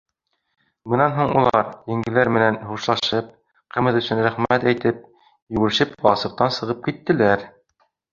Бынан 0.91 1.11
һуң 1.17 1.33
улар, 1.41 1.67
еңгәләр 1.91 2.31
менән 2.37 2.55
хушлашып, 2.69 3.27
ҡымыҙ 3.75 3.99
өсөн 3.99 4.21
рәхмәт 4.29 4.65
әйтеп, 4.71 5.03
йүгерешеп 5.27 5.93
аласыҡтан 6.01 6.57
сығып 6.57 6.83
киттеләр. 6.89 7.45